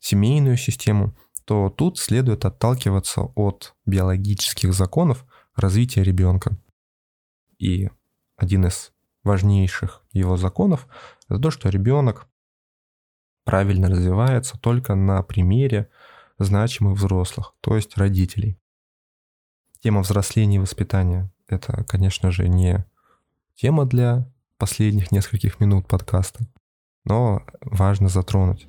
семейную 0.00 0.56
систему, 0.56 1.16
то 1.44 1.70
тут 1.70 1.98
следует 1.98 2.44
отталкиваться 2.44 3.22
от 3.22 3.74
биологических 3.86 4.74
законов 4.74 5.24
развития 5.54 6.02
ребенка. 6.02 6.58
И 7.58 7.88
один 8.36 8.66
из 8.66 8.92
важнейших 9.22 10.02
его 10.12 10.36
законов– 10.36 10.86
это 11.28 11.38
то, 11.38 11.50
что 11.50 11.68
ребенок 11.68 12.28
правильно 13.44 13.88
развивается 13.88 14.58
только 14.58 14.94
на 14.94 15.22
примере 15.22 15.90
значимых 16.38 16.98
взрослых, 16.98 17.54
то 17.60 17.76
есть 17.76 17.96
родителей. 17.96 18.60
Тема 19.80 20.02
взросления 20.02 20.56
и 20.56 20.60
воспитания 20.60 21.32
это, 21.48 21.84
конечно 21.84 22.30
же, 22.30 22.48
не 22.48 22.84
тема 23.56 23.86
для 23.86 24.30
последних 24.58 25.12
нескольких 25.12 25.60
минут 25.60 25.86
подкаста, 25.88 26.46
но 27.04 27.42
важно 27.62 28.08
затронуть 28.08 28.68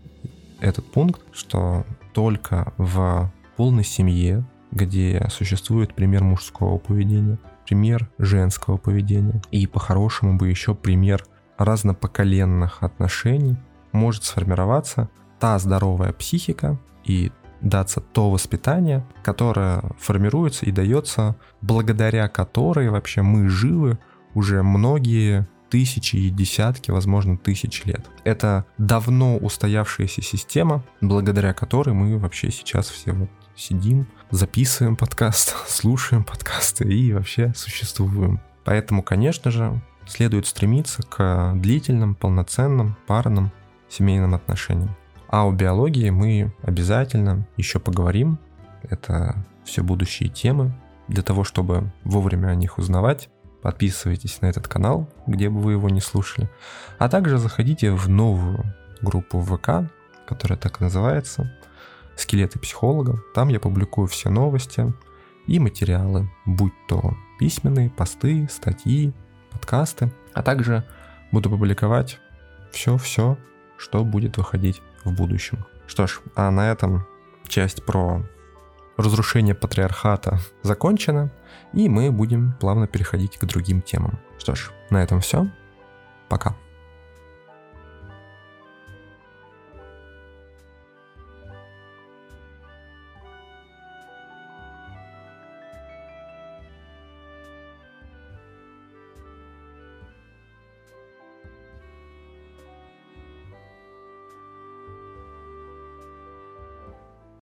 этот 0.62 0.90
пункт, 0.92 1.22
что 1.32 1.86
только 2.14 2.74
в 2.78 3.32
полной 3.58 3.84
семье, 3.84 4.46
где 4.72 5.28
существует 5.30 5.94
пример 5.94 6.24
мужского 6.24 6.78
поведения, 6.78 7.40
пример 7.66 8.10
женского 8.18 8.78
поведения 8.78 9.42
и 9.52 9.68
по-хорошему 9.68 10.38
бы 10.38 10.50
еще 10.50 10.76
пример 10.76 11.26
разнопоколенных 11.58 12.84
отношений, 12.84 13.58
может 13.92 14.24
сформироваться 14.24 15.10
та 15.40 15.58
здоровая 15.60 16.14
психика 16.14 16.80
и 17.04 17.32
даться 17.62 18.02
то 18.02 18.30
воспитание, 18.30 19.06
которое 19.24 19.82
формируется 20.00 20.66
и 20.66 20.72
дается, 20.72 21.36
благодаря 21.62 22.28
которой 22.28 22.90
вообще 22.90 23.22
мы 23.22 23.50
живы 23.50 23.98
уже 24.34 24.64
многие 24.64 25.48
тысячи 25.70 26.16
и 26.16 26.30
десятки, 26.30 26.92
возможно, 26.92 27.38
тысяч 27.38 27.86
лет. 27.86 28.10
Это 28.24 28.66
давно 28.78 29.38
устоявшаяся 29.38 30.22
система, 30.22 30.84
благодаря 31.02 31.54
которой 31.54 31.94
мы 31.94 32.18
вообще 32.18 32.52
сейчас 32.52 32.90
все 32.90 33.12
вот 33.12 33.30
сидим, 33.56 34.08
записываем 34.32 34.96
подкаст, 34.96 35.56
слушаем 35.68 36.24
подкасты 36.24 36.86
и 36.86 37.14
вообще 37.14 37.54
существуем. 37.56 38.42
Поэтому, 38.64 39.04
конечно 39.04 39.52
же, 39.52 39.82
следует 40.08 40.48
стремиться 40.48 41.04
к 41.04 41.54
длительным, 41.56 42.16
полноценным, 42.16 42.98
парным 43.08 43.52
семейным 43.90 44.36
отношениям. 44.36 44.96
А 45.30 45.46
о 45.46 45.52
биологии 45.52 46.10
мы 46.10 46.52
обязательно 46.64 47.48
еще 47.56 47.80
поговорим. 47.80 48.40
Это 48.82 49.46
все 49.64 49.84
будущие 49.84 50.30
темы. 50.30 50.74
Для 51.08 51.22
того, 51.22 51.44
чтобы 51.44 51.92
вовремя 52.04 52.48
о 52.48 52.56
них 52.56 52.80
узнавать, 52.80 53.30
подписывайтесь 53.62 54.42
на 54.42 54.48
этот 54.48 54.68
канал, 54.68 55.08
где 55.28 55.50
бы 55.50 55.60
вы 55.62 55.74
его 55.74 55.90
не 55.90 56.02
слушали. 56.02 56.50
А 56.98 57.10
также 57.10 57.38
заходите 57.38 57.92
в 57.92 58.10
новую 58.10 58.64
группу 59.02 59.40
ВК, 59.40 59.92
которая 60.28 60.58
так 60.58 60.82
и 60.82 60.84
называется 60.84 61.52
«Скелеты 62.16 62.60
психолога». 62.60 63.20
Там 63.36 63.50
я 63.50 63.60
публикую 63.60 64.08
все 64.08 64.30
новости 64.30 64.92
и 65.46 65.60
материалы, 65.60 66.30
будь 66.46 66.74
то 66.88 67.16
письменные, 67.40 67.90
посты, 67.92 68.48
статьи, 68.52 69.14
подкасты. 69.52 70.12
А 70.34 70.42
также 70.42 70.86
буду 71.32 71.50
публиковать 71.50 72.20
все-все 72.72 73.38
что 73.80 74.04
будет 74.04 74.38
выходить 74.38 74.82
в 75.04 75.12
будущем. 75.12 75.66
Что 75.88 76.08
ж, 76.08 76.22
а 76.36 76.52
на 76.52 76.72
этом 76.72 77.08
часть 77.48 77.86
про 77.86 78.24
разрушение 78.98 79.56
патриархата 79.56 80.40
закончена, 80.62 81.32
и 81.74 81.88
мы 81.90 82.12
будем 82.12 82.54
плавно 82.60 82.88
переходить 82.88 83.38
к 83.38 83.46
другим 83.46 83.82
темам. 83.82 84.20
Что 84.38 84.56
ж, 84.56 84.72
на 84.90 85.02
этом 85.02 85.22
все. 85.22 85.48
Пока. 86.28 86.56